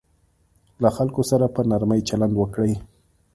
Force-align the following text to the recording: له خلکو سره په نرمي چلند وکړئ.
له 0.81 0.89
خلکو 0.97 1.21
سره 1.31 1.45
په 1.55 1.61
نرمي 1.69 2.01
چلند 2.09 2.33
وکړئ. 2.37 2.73